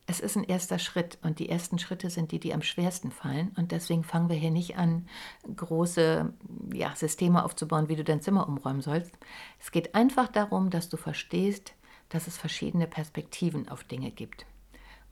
es 0.08 0.20
ist 0.20 0.36
ein 0.36 0.44
erster 0.44 0.78
Schritt 0.78 1.18
und 1.22 1.40
die 1.40 1.48
ersten 1.48 1.80
Schritte 1.80 2.10
sind 2.10 2.34
die, 2.34 2.40
die 2.42 2.54
am 2.54 2.62
schwersten 2.62 3.12
fallen. 3.12 3.56
Und 3.56 3.72
deswegen 3.72 4.04
fangen 4.04 4.28
wir 4.28 4.36
hier 4.36 4.52
nicht 4.52 4.76
an, 4.76 5.08
große 5.56 6.34
ja, 6.74 6.94
Systeme 6.98 7.46
aufzubauen, 7.46 7.88
wie 7.88 7.96
du 7.96 8.04
dein 8.04 8.22
Zimmer 8.22 8.46
umräumen 8.46 8.82
sollst. 8.82 9.14
Es 9.62 9.72
geht 9.72 9.96
einfach 9.96 10.28
darum, 10.28 10.70
dass 10.70 10.90
du 10.90 10.98
verstehst, 10.98 11.76
dass 12.10 12.28
es 12.28 12.38
verschiedene 12.38 12.88
Perspektiven 12.88 13.70
auf 13.70 13.86
Dinge 13.86 14.12
gibt. 14.12 14.46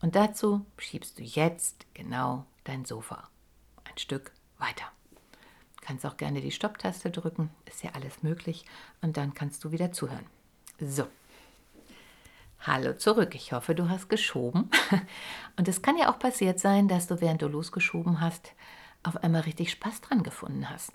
Und 0.02 0.18
dazu 0.18 0.66
schiebst 0.80 1.18
du 1.18 1.24
jetzt 1.24 1.86
genau 1.94 2.46
dein 2.66 2.84
Sofa 2.84 3.30
ein 3.86 3.98
Stück 3.98 4.34
weiter. 4.58 4.84
Du 5.80 5.88
kannst 5.88 6.06
auch 6.06 6.18
gerne 6.18 6.42
die 6.42 6.52
Stopptaste 6.52 7.10
drücken, 7.10 7.52
ist 7.64 7.84
ja 7.84 7.92
alles 7.94 8.22
möglich. 8.22 8.66
Und 9.02 9.16
dann 9.16 9.34
kannst 9.34 9.64
du 9.64 9.72
wieder 9.72 9.94
zuhören. 9.94 10.26
So. 10.78 11.08
Hallo 12.64 12.94
zurück. 12.94 13.34
Ich 13.34 13.54
hoffe, 13.54 13.74
du 13.74 13.90
hast 13.90 14.08
geschoben. 14.08 14.70
Und 15.58 15.68
es 15.68 15.82
kann 15.82 15.98
ja 15.98 16.12
auch 16.12 16.20
passiert 16.20 16.60
sein, 16.60 16.88
dass 16.88 17.08
du, 17.08 17.20
während 17.20 17.42
du 17.42 17.48
losgeschoben 17.48 18.22
hast, 18.22 18.54
auf 19.02 19.18
einmal 19.24 19.42
richtig 19.42 19.72
Spaß 19.72 20.02
dran 20.02 20.22
gefunden 20.22 20.70
hast. 20.70 20.94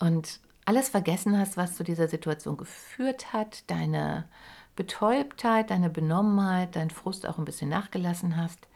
Und 0.00 0.40
alles 0.64 0.88
vergessen 0.88 1.38
hast, 1.38 1.56
was 1.56 1.76
zu 1.76 1.84
dieser 1.84 2.08
Situation 2.08 2.56
geführt 2.56 3.32
hat, 3.32 3.70
deine 3.70 4.28
Betäubtheit, 4.74 5.70
deine 5.70 5.90
Benommenheit, 5.90 6.74
dein 6.74 6.90
Frust 6.90 7.24
auch 7.24 7.38
ein 7.38 7.44
bisschen 7.44 7.68
nachgelassen 7.68 8.36
hast. 8.36 8.66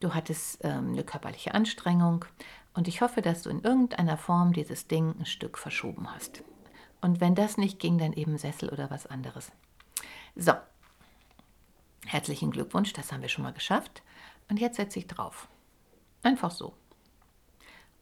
Du 0.00 0.12
hattest 0.12 0.58
ähm, 0.64 0.88
eine 0.92 1.04
körperliche 1.04 1.54
Anstrengung 1.54 2.24
und 2.74 2.88
ich 2.88 3.00
hoffe, 3.00 3.22
dass 3.22 3.42
du 3.42 3.50
in 3.50 3.62
irgendeiner 3.62 4.16
Form 4.16 4.52
dieses 4.52 4.88
Ding 4.88 5.14
ein 5.20 5.26
Stück 5.26 5.56
verschoben 5.56 6.12
hast. 6.12 6.42
Und 7.00 7.20
wenn 7.20 7.36
das 7.36 7.58
nicht 7.58 7.78
ging, 7.78 7.96
dann 7.96 8.12
eben 8.12 8.38
Sessel 8.38 8.70
oder 8.70 8.90
was 8.90 9.06
anderes. 9.06 9.52
So, 10.34 10.52
Herzlichen 12.06 12.52
Glückwunsch, 12.52 12.92
das 12.92 13.12
haben 13.12 13.22
wir 13.22 13.28
schon 13.28 13.44
mal 13.44 13.52
geschafft. 13.52 14.02
Und 14.48 14.60
jetzt 14.60 14.76
setze 14.76 14.98
ich 15.00 15.06
drauf. 15.06 15.48
Einfach 16.22 16.50
so. 16.52 16.74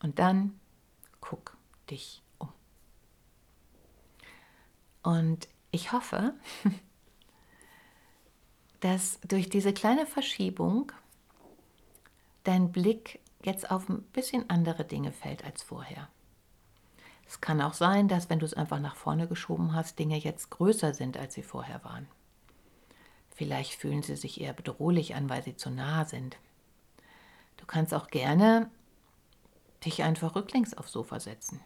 Und 0.03 0.19
dann 0.19 0.61
guck 1.21 1.57
dich 1.91 2.23
um. 2.39 2.53
Und 5.03 5.49
ich 5.71 5.93
hoffe, 5.93 6.35
dass 8.81 9.19
durch 9.21 9.49
diese 9.49 9.73
kleine 9.73 10.07
Verschiebung 10.07 10.93
dein 12.45 12.71
Blick 12.73 13.21
jetzt 13.43 13.71
auf 13.71 13.89
ein 13.89 14.03
bisschen 14.13 14.51
andere 14.51 14.85
Dinge 14.85 15.13
fällt 15.13 15.45
als 15.45 15.63
vorher. 15.63 16.09
Es 17.27 17.41
kann 17.41 17.63
auch 17.63 17.73
sein, 17.73 18.09
dass 18.09 18.29
wenn 18.29 18.39
du 18.39 18.45
es 18.45 18.55
einfach 18.55 18.81
nach 18.81 18.97
vorne 18.97 19.27
geschoben 19.27 19.73
hast, 19.73 19.99
Dinge 19.99 20.19
jetzt 20.19 20.51
größer 20.51 20.93
sind, 20.93 21.17
als 21.17 21.33
sie 21.33 21.43
vorher 21.43 21.83
waren. 21.85 22.07
Vielleicht 23.35 23.75
fühlen 23.75 24.03
sie 24.03 24.17
sich 24.17 24.41
eher 24.41 24.53
bedrohlich 24.53 25.15
an, 25.15 25.29
weil 25.29 25.43
sie 25.43 25.57
zu 25.57 25.71
nah 25.71 26.05
sind. 26.05 26.37
Du 27.57 27.67
kannst 27.67 27.93
auch 27.93 28.09
gerne 28.09 28.71
dich 29.85 30.03
einfach 30.03 30.35
rücklings 30.35 30.75
aufs 30.75 30.93
Sofa 30.93 31.21
setzen. 31.21 31.61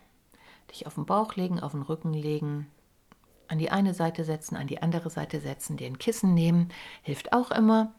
Dich 0.70 0.86
auf 0.86 0.94
den 0.94 1.06
Bauch 1.06 1.36
legen, 1.36 1.60
auf 1.60 1.72
den 1.72 1.82
Rücken 1.82 2.12
legen, 2.12 2.66
an 3.48 3.58
die 3.58 3.70
eine 3.70 3.94
Seite 3.94 4.24
setzen, 4.24 4.56
an 4.56 4.66
die 4.66 4.82
andere 4.82 5.10
Seite 5.10 5.40
setzen, 5.40 5.76
dir 5.76 5.86
ein 5.86 5.98
Kissen 5.98 6.34
nehmen, 6.34 6.70
hilft 7.02 7.32
auch 7.32 7.50
immer, 7.50 7.92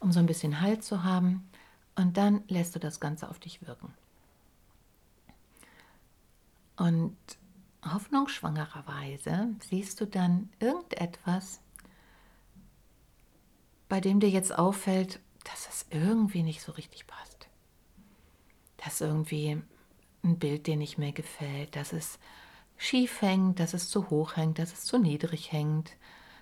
um 0.00 0.12
so 0.12 0.20
ein 0.20 0.26
bisschen 0.26 0.60
Halt 0.60 0.84
zu 0.84 1.04
haben. 1.04 1.48
Und 1.94 2.16
dann 2.16 2.42
lässt 2.48 2.74
du 2.74 2.78
das 2.78 3.00
Ganze 3.00 3.28
auf 3.28 3.38
dich 3.38 3.66
wirken. 3.66 3.94
Und 6.76 7.16
hoffnungsschwangererweise 7.84 9.54
siehst 9.60 10.00
du 10.00 10.06
dann 10.06 10.50
irgendetwas, 10.58 11.60
bei 13.88 14.00
dem 14.00 14.20
dir 14.20 14.30
jetzt 14.30 14.56
auffällt, 14.56 15.20
dass 15.44 15.68
es 15.68 15.86
irgendwie 15.90 16.42
nicht 16.42 16.60
so 16.60 16.72
richtig 16.72 17.06
passt. 17.06 17.48
Dass 18.78 19.00
irgendwie 19.00 19.62
ein 20.24 20.38
Bild 20.38 20.66
dir 20.66 20.76
nicht 20.76 20.98
mehr 20.98 21.12
gefällt, 21.12 21.76
dass 21.76 21.92
es 21.92 22.18
schief 22.76 23.22
hängt, 23.22 23.60
dass 23.60 23.74
es 23.74 23.88
zu 23.88 24.10
hoch 24.10 24.36
hängt, 24.36 24.58
dass 24.58 24.72
es 24.72 24.84
zu 24.84 24.98
niedrig 24.98 25.52
hängt, 25.52 25.92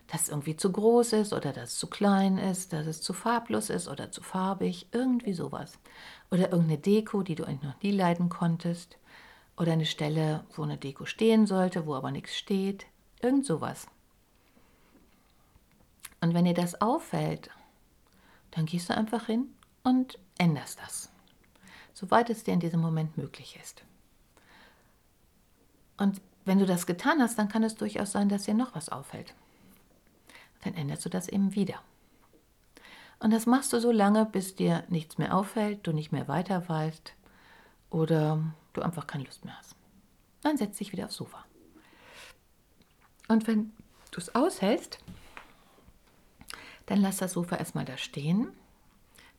dass 0.09 0.23
es 0.23 0.29
irgendwie 0.29 0.57
zu 0.57 0.71
groß 0.71 1.15
ist 1.15 1.33
oder 1.33 1.53
dass 1.53 1.71
es 1.71 1.79
zu 1.79 1.87
klein 1.87 2.39
ist, 2.39 2.73
dass 2.73 2.87
es 2.87 3.01
zu 3.01 3.13
farblos 3.13 3.71
ist 3.71 3.89
oder 3.89 4.11
zu 4.11 4.23
farbig, 4.23 4.89
irgendwie 4.93 5.33
sowas. 5.33 5.79
Oder 6.31 6.51
irgendeine 6.51 6.79
Deko, 6.79 7.23
die 7.23 7.35
du 7.35 7.45
eigentlich 7.45 7.63
noch 7.63 7.83
nie 7.83 7.93
leiden 7.93 8.29
konntest. 8.29 8.99
Oder 9.57 9.73
eine 9.73 9.87
Stelle, 9.87 10.45
wo 10.57 10.63
eine 10.63 10.77
Deko 10.77 11.07
stehen 11.07 11.47
sollte, 11.47 11.87
wo 11.87 11.95
aber 11.95 12.11
nichts 12.11 12.37
steht. 12.37 12.87
Irgend 13.23 13.47
sowas. 13.47 13.87
Und 16.25 16.33
wenn 16.33 16.47
dir 16.47 16.54
das 16.54 16.81
auffällt, 16.81 17.50
dann 18.52 18.64
gehst 18.64 18.88
du 18.88 18.97
einfach 18.97 19.26
hin 19.26 19.54
und 19.83 20.19
änderst 20.38 20.81
das, 20.81 21.11
soweit 21.93 22.31
es 22.31 22.45
dir 22.45 22.54
in 22.54 22.61
diesem 22.61 22.81
Moment 22.81 23.19
möglich 23.19 23.59
ist. 23.62 23.85
Und 25.99 26.23
wenn 26.47 26.59
du 26.59 26.64
das 26.64 26.87
getan 26.87 27.21
hast, 27.21 27.38
dann 27.38 27.50
kann 27.50 27.62
es 27.62 27.75
durchaus 27.75 28.12
sein, 28.12 28.31
dass 28.31 28.45
dir 28.45 28.54
noch 28.54 28.75
was 28.75 28.88
auffällt. 28.88 29.35
Dann 30.62 30.73
änderst 30.73 31.04
du 31.04 31.11
das 31.11 31.28
eben 31.28 31.54
wieder. 31.54 31.78
Und 33.19 33.31
das 33.31 33.45
machst 33.45 33.75
du 33.75 33.78
so 33.78 33.93
lange, 33.93 34.25
bis 34.25 34.57
dir 34.57 34.83
nichts 34.88 35.19
mehr 35.19 35.37
auffällt, 35.37 35.87
du 35.87 35.93
nicht 35.93 36.11
mehr 36.11 36.26
weiter 36.26 36.66
weißt 36.71 37.12
oder 37.90 38.43
du 38.73 38.81
einfach 38.81 39.07
keine 39.07 39.25
Lust 39.25 39.45
mehr 39.45 39.59
hast. 39.59 39.76
Dann 40.40 40.57
setz 40.57 40.78
dich 40.78 40.90
wieder 40.93 41.04
aufs 41.04 41.16
Sofa. 41.16 41.45
Und 43.28 43.47
wenn 43.47 43.75
du 44.11 44.21
es 44.21 44.35
aushältst, 44.35 45.00
dann 46.87 47.00
lass 47.00 47.19
das 47.19 47.33
Sofa 47.33 47.57
erstmal 47.57 47.85
da 47.85 47.97
stehen. 47.97 48.49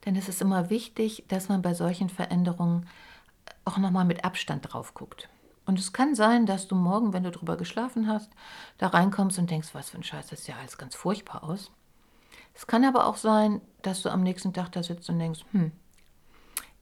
Denn 0.06 0.16
es 0.16 0.30
ist 0.30 0.42
immer 0.42 0.70
wichtig, 0.70 1.24
dass 1.28 1.50
man 1.50 1.62
bei 1.62 1.74
solchen 1.74 2.10
Veränderungen 2.10 2.88
auch 3.64 3.78
nochmal 3.78 4.06
mit 4.06 4.24
Abstand 4.24 4.72
drauf 4.72 4.94
guckt. 4.94 5.30
Und 5.66 5.80
es 5.80 5.94
kann 5.94 6.14
sein, 6.14 6.46
dass 6.46 6.68
du 6.68 6.76
morgen, 6.76 7.14
wenn 7.14 7.24
du 7.24 7.32
drüber 7.32 7.58
geschlafen 7.58 8.08
hast, 8.08 8.32
da 8.78 8.88
reinkommst 8.88 9.40
und 9.40 9.50
denkst, 9.50 9.70
was 9.74 9.90
für 9.90 9.98
ein 9.98 10.04
Scheiß, 10.04 10.28
das 10.28 10.46
sieht 10.46 10.56
ja 10.56 10.60
alles 10.60 10.78
ganz 10.78 10.96
furchtbar 10.96 11.44
aus. 11.44 11.72
Es 12.54 12.68
kann 12.68 12.86
aber 12.86 13.08
auch 13.08 13.18
sein, 13.18 13.62
dass 13.82 14.02
du 14.02 14.10
am 14.10 14.22
nächsten 14.22 14.54
Tag 14.54 14.72
da 14.72 14.84
sitzt 14.84 15.10
und 15.10 15.20
denkst, 15.20 15.42
hm, 15.52 15.72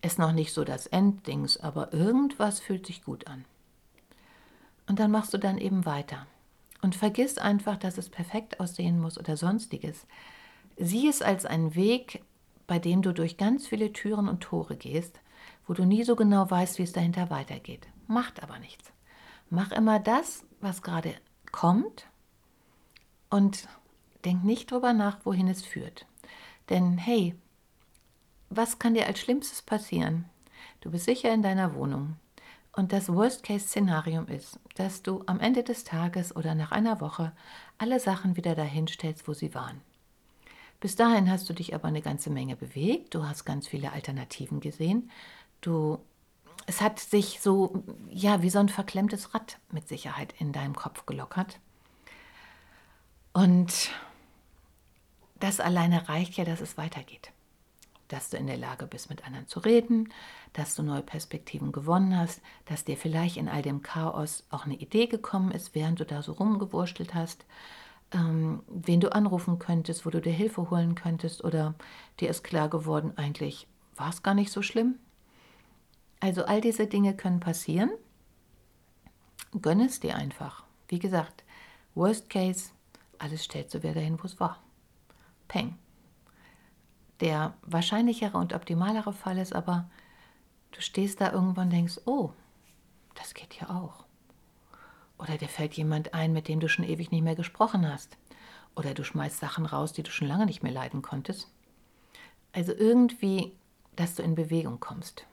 ist 0.01 0.20
noch 0.20 0.34
nicht 0.34 0.53
so 0.53 0.65
das 0.65 0.86
Enddings, 0.88 1.58
aber 1.58 1.93
irgendwas 1.93 2.60
fühlt 2.60 2.86
sich 2.86 3.03
gut 3.03 3.27
an. 3.27 3.46
Und 4.86 5.00
dann 5.00 5.12
machst 5.12 5.34
du 5.34 5.38
dann 5.38 5.58
eben 5.58 5.86
weiter. 5.86 6.27
Und 6.82 6.96
vergiss 6.96 7.38
einfach, 7.38 7.77
dass 7.77 7.98
es 7.98 8.10
perfekt 8.10 8.60
aussehen 8.60 9.00
muss 9.00 9.17
oder 9.17 9.38
sonstiges. 9.38 10.05
Sieh 10.77 11.08
es 11.08 11.22
als 11.22 11.46
einen 11.46 11.75
Weg, 11.75 12.24
bei 12.68 12.80
dem 12.80 13.01
du 13.01 13.13
durch 13.13 13.38
ganz 13.38 13.68
viele 13.68 13.94
Türen 13.94 14.27
und 14.27 14.42
Tore 14.42 14.75
gehst, 14.75 15.20
wo 15.68 15.74
du 15.74 15.86
nie 15.86 16.03
so 16.03 16.15
genau 16.15 16.50
weißt, 16.50 16.80
wie 16.80 16.84
es 16.84 16.94
dahinter 16.94 17.30
weitergeht. 17.30 17.88
Macht 18.08 18.42
aber 18.44 18.60
nichts. 18.60 18.92
Mach 19.50 19.72
immer 19.72 20.00
das, 20.00 20.46
was 20.62 20.82
gerade 20.82 21.13
kommt 21.51 22.08
und 23.30 23.68
denk 24.25 24.44
nicht 24.44 24.72
drüber 24.72 24.94
nach, 24.94 25.20
wohin 25.25 25.48
es 25.48 25.63
führt. 25.63 26.06
Denn 26.70 26.98
hey, 26.98 27.36
was 28.50 28.80
kann 28.80 28.94
dir 28.94 29.08
als 29.08 29.20
Schlimmstes 29.20 29.62
passieren? 29.62 30.25
Du 30.82 30.92
bist 30.92 31.06
sicher 31.06 31.34
in 31.34 31.42
deiner 31.42 31.75
Wohnung. 31.75 32.15
Und 32.75 32.92
das 32.92 33.13
Worst-Case-Szenarium 33.13 34.27
ist, 34.27 34.60
dass 34.75 35.03
du 35.03 35.24
am 35.27 35.39
Ende 35.39 35.63
des 35.63 35.84
Tages 35.84 36.36
oder 36.36 36.56
nach 36.56 36.72
einer 36.72 37.00
Woche 37.01 37.32
alle 37.77 38.00
Sachen 38.00 38.36
wieder 38.36 38.56
dahin 38.56 38.88
stellst, 38.88 39.27
wo 39.27 39.34
sie 39.34 39.53
waren. 39.53 39.82
Bis 40.84 40.98
dahin 40.98 41.32
hast 41.32 41.50
du 41.50 41.54
dich 41.54 41.74
aber 41.74 41.88
eine 41.88 42.02
ganze 42.02 42.30
Menge 42.30 42.58
bewegt, 42.58 43.16
du 43.16 43.25
hast 43.25 43.46
ganz 43.46 43.70
viele 43.70 43.94
Alternativen 43.94 44.60
gesehen. 44.60 45.10
Du, 45.62 45.98
es 46.66 46.82
hat 46.82 47.00
sich 47.00 47.40
so, 47.40 47.86
ja, 48.10 48.42
wie 48.42 48.50
so 48.50 48.60
ein 48.60 48.68
verklemmtes 48.68 49.34
Rad 49.34 49.60
mit 49.72 49.88
Sicherheit 49.88 50.36
in 50.40 50.52
deinem 50.52 50.75
Kopf 50.75 51.06
gelockert. 51.06 51.62
Und 53.32 53.92
das 55.40 55.62
alleine 55.62 56.10
reicht 56.10 56.34
ja, 56.34 56.44
dass 56.44 56.60
es 56.60 56.78
weitergeht 56.78 57.32
dass 58.10 58.30
du 58.30 58.38
in 58.38 58.46
der 58.46 58.58
Lage 58.58 58.86
bist, 58.86 59.10
mit 59.10 59.25
anderen 59.25 59.48
zu 59.48 59.60
reden, 59.60 60.13
dass 60.52 60.75
du 60.75 60.84
neue 60.84 61.02
Perspektiven 61.02 61.72
gewonnen 61.72 62.16
hast, 62.16 62.42
dass 62.66 62.86
dir 62.86 62.96
vielleicht 62.96 63.38
in 63.38 63.50
all 63.50 63.63
dem 63.63 63.82
Chaos 63.82 64.44
auch 64.52 64.66
eine 64.66 64.75
Idee 64.75 65.08
gekommen 65.08 65.50
ist, 65.50 65.74
während 65.74 66.00
du 66.00 66.06
da 66.06 66.22
so 66.22 66.34
rumgewurschtelt 66.34 67.16
hast, 67.16 67.44
ähm, 68.13 68.63
wen 68.67 69.00
du 69.00 69.13
anrufen 69.13 69.60
könntest, 69.60 70.05
wo 70.05 70.10
du 70.10 70.22
dir 70.22 70.34
Hilfe 70.34 70.70
holen 70.70 70.96
könntest 70.96 71.43
oder 71.43 71.74
dir 72.20 72.29
ist 72.29 72.43
klar 72.43 72.70
geworden, 72.70 73.13
eigentlich 73.17 73.67
war 73.96 74.10
es 74.10 74.24
gar 74.24 74.34
nicht 74.34 74.51
so 74.51 74.62
schlimm. 74.62 74.96
Also 76.20 76.46
all 76.46 76.62
diese 76.62 76.88
Dinge 76.88 77.15
können 77.15 77.39
passieren. 77.39 77.91
Gönn 79.62 79.82
es 79.82 80.00
dir 80.00 80.15
einfach. 80.15 80.63
Wie 80.88 81.00
gesagt, 81.00 81.43
Worst 81.96 82.29
Case, 82.29 82.72
alles 83.20 83.43
stellt 83.43 83.70
so 83.70 83.84
wieder 83.84 83.93
dahin, 83.93 84.17
wo 84.22 84.25
es 84.25 84.39
war. 84.39 84.62
Peng. 85.48 85.77
Der 87.20 87.53
wahrscheinlichere 87.62 88.38
und 88.38 88.53
optimalere 88.53 89.13
Fall 89.13 89.38
ist 89.38 89.53
aber, 89.53 89.89
du 90.72 90.82
stehst 90.82 91.22
da 91.22 91.32
irgendwann 91.32 91.67
und 91.67 91.74
denkst, 91.74 92.00
oh, 92.05 92.32
das 93.15 93.34
geht 93.34 93.55
ja 93.55 93.70
auch. 93.70 94.05
Oder 95.24 95.38
dir 95.38 95.48
fällt 95.48 95.74
jemand 95.75 96.13
ein, 96.13 96.34
mit 96.34 96.50
dem 96.50 96.60
du 96.60 96.68
schon 96.68 96.84
ewig 96.84 97.10
nicht 97.12 97.24
mehr 97.24 97.36
gesprochen 97.36 97.89
hast. 97.89 98.18
Oder 98.75 98.94
du 98.94 99.06
schmeißt 99.06 99.39
Sachen 99.39 99.65
raus, 99.65 99.94
die 99.94 100.03
du 100.03 100.12
schon 100.12 100.27
lange 100.27 100.46
nicht 100.46 100.63
mehr 100.63 100.72
leiden 100.72 101.01
konntest. 101.01 101.50
Also 102.51 102.74
irgendwie, 102.74 103.53
dass 103.96 104.15
du 104.15 104.24
in 104.24 104.36
Bewegung 104.36 104.82
kommst. 104.82 105.25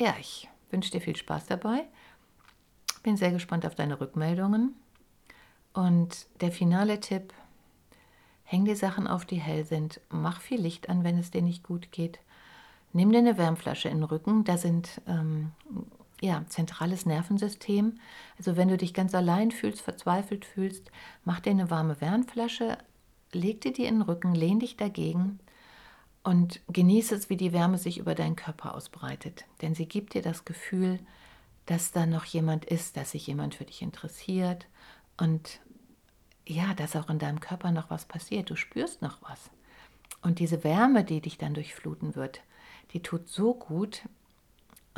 Ja, 0.00 0.16
ich 0.18 0.48
wünsche 0.70 0.90
dir 0.90 1.00
viel 1.00 1.14
Spaß 1.14 1.46
dabei. 1.46 1.84
Bin 3.04 3.16
sehr 3.16 3.30
gespannt 3.30 3.64
auf 3.64 3.76
deine 3.76 4.00
Rückmeldungen. 4.00 4.74
Und 5.72 6.26
der 6.40 6.50
finale 6.50 6.98
Tipp, 6.98 7.32
Häng 8.42 8.64
die 8.64 8.74
Sachen 8.74 9.06
auf, 9.06 9.26
die 9.26 9.36
hell 9.36 9.66
sind. 9.66 10.00
Mach 10.08 10.40
viel 10.40 10.58
Licht 10.58 10.88
an, 10.88 11.04
wenn 11.04 11.18
es 11.18 11.30
dir 11.30 11.42
nicht 11.42 11.62
gut 11.62 11.92
geht. 11.92 12.18
Nimm 12.94 13.12
dir 13.12 13.18
eine 13.18 13.36
Wärmflasche 13.36 13.90
in 13.90 13.98
den 13.98 14.04
Rücken. 14.04 14.42
Da 14.44 14.56
sind 14.56 15.02
ähm, 15.06 15.52
ja 16.20 16.44
zentrales 16.48 17.06
Nervensystem. 17.06 17.98
Also 18.38 18.56
wenn 18.56 18.68
du 18.68 18.76
dich 18.76 18.94
ganz 18.94 19.14
allein 19.14 19.50
fühlst, 19.50 19.80
verzweifelt 19.80 20.44
fühlst, 20.44 20.90
mach 21.24 21.40
dir 21.40 21.50
eine 21.50 21.70
warme 21.70 22.00
Wärmflasche, 22.00 22.78
leg 23.32 23.60
dir 23.60 23.72
die 23.72 23.84
in 23.84 23.96
den 23.96 24.02
Rücken, 24.02 24.34
lehn 24.34 24.60
dich 24.60 24.76
dagegen 24.76 25.38
und 26.22 26.60
genieße 26.68 27.14
es, 27.14 27.30
wie 27.30 27.36
die 27.36 27.52
Wärme 27.52 27.78
sich 27.78 27.98
über 27.98 28.14
deinen 28.14 28.36
Körper 28.36 28.74
ausbreitet. 28.74 29.44
Denn 29.62 29.74
sie 29.74 29.86
gibt 29.86 30.14
dir 30.14 30.22
das 30.22 30.44
Gefühl, 30.44 30.98
dass 31.66 31.92
da 31.92 32.06
noch 32.06 32.24
jemand 32.24 32.64
ist, 32.64 32.96
dass 32.96 33.12
sich 33.12 33.26
jemand 33.26 33.54
für 33.54 33.64
dich 33.64 33.82
interessiert 33.82 34.66
und 35.16 35.60
ja, 36.46 36.72
dass 36.72 36.96
auch 36.96 37.10
in 37.10 37.18
deinem 37.18 37.40
Körper 37.40 37.72
noch 37.72 37.90
was 37.90 38.06
passiert. 38.06 38.48
Du 38.48 38.56
spürst 38.56 39.02
noch 39.02 39.18
was. 39.22 39.50
Und 40.22 40.38
diese 40.38 40.64
Wärme, 40.64 41.04
die 41.04 41.20
dich 41.20 41.38
dann 41.38 41.54
durchfluten 41.54 42.14
wird, 42.14 42.40
die 42.92 43.02
tut 43.02 43.28
so 43.28 43.54
gut. 43.54 44.02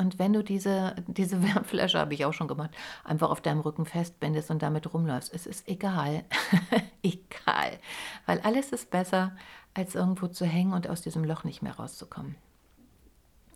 Und 0.01 0.17
wenn 0.17 0.33
du 0.33 0.43
diese, 0.43 0.95
diese 1.05 1.43
Wärmflasche, 1.43 1.99
habe 1.99 2.15
ich 2.15 2.25
auch 2.25 2.33
schon 2.33 2.47
gemacht, 2.47 2.71
einfach 3.03 3.29
auf 3.29 3.39
deinem 3.39 3.59
Rücken 3.59 3.85
festbindest 3.85 4.49
und 4.49 4.63
damit 4.63 4.91
rumläufst, 4.91 5.31
es 5.31 5.45
ist 5.45 5.67
egal. 5.67 6.25
egal. 7.03 7.79
Weil 8.25 8.39
alles 8.41 8.71
ist 8.71 8.89
besser, 8.89 9.35
als 9.75 9.93
irgendwo 9.93 10.27
zu 10.27 10.45
hängen 10.45 10.73
und 10.73 10.89
aus 10.89 11.03
diesem 11.03 11.23
Loch 11.23 11.43
nicht 11.43 11.61
mehr 11.61 11.75
rauszukommen. 11.75 12.35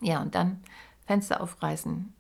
Ja, 0.02 0.22
und 0.22 0.36
dann 0.36 0.62
Fenster 1.08 1.42
aufreißen, 1.42 2.14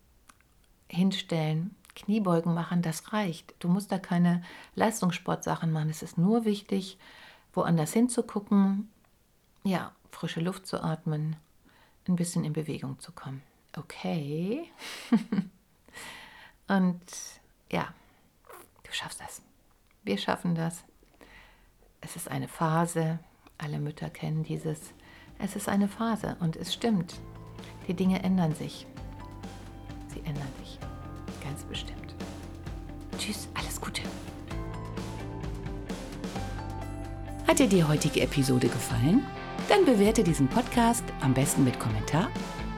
hinstellen, 0.90 1.76
Kniebeugen 1.94 2.56
machen, 2.56 2.82
das 2.82 3.14
reicht. 3.14 3.54
Du 3.60 3.68
musst 3.68 3.92
da 3.92 4.00
keine 4.00 4.42
Leistungssportsachen 4.74 5.72
machen. 5.72 5.92
Es 5.92 6.02
ist 6.02 6.18
nur 6.18 6.46
wichtig, 6.46 6.98
woanders 7.54 7.94
hinzugucken, 7.94 8.90
ja, 9.64 9.92
frische 10.10 10.42
Luft 10.42 10.66
zu 10.66 10.84
atmen, 10.84 11.36
ein 12.08 12.16
bisschen 12.16 12.44
in 12.44 12.54
Bewegung 12.54 12.98
zu 13.00 13.12
kommen. 13.12 13.44
Okay. 13.78 14.72
Und 16.68 17.02
ja, 17.72 17.94
du 18.84 18.92
schaffst 18.92 19.20
das. 19.22 19.42
Wir 20.04 20.18
schaffen 20.18 20.56
das. 20.56 20.84
Es 22.02 22.16
ist 22.16 22.30
eine 22.30 22.48
Phase. 22.48 23.20
Alle 23.58 23.80
Mütter 23.80 24.10
kennen 24.10 24.44
dieses. 24.44 24.80
Es 25.40 25.56
ist 25.56 25.68
eine 25.68 25.88
Phase 25.88 26.38
und 26.40 26.56
es 26.56 26.74
stimmt. 26.74 27.20
Die 27.88 27.94
Dinge 27.94 28.24
ändern 28.24 28.56
sich. 28.56 28.88
Sie 30.08 30.20
ändern 30.20 30.48
sich 30.60 30.80
ganz 31.44 31.64
bestimmt. 31.64 32.16
Tschüss, 33.18 33.48
alles 33.54 33.80
Gute. 33.80 34.02
Hat 37.48 37.60
dir 37.60 37.68
die 37.68 37.84
heutige 37.84 38.22
Episode 38.22 38.68
gefallen? 38.68 39.26
Dann 39.70 39.86
bewerte 39.86 40.24
diesen 40.24 40.48
Podcast 40.48 41.04
am 41.22 41.34
besten 41.34 41.64
mit 41.64 41.80
Kommentar 41.80 42.30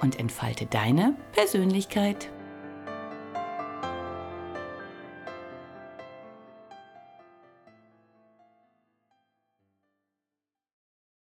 und 0.00 0.18
entfalte 0.18 0.66
deine 0.66 1.14
Persönlichkeit. 1.32 2.30